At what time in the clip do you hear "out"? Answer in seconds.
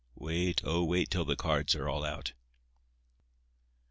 2.03-2.33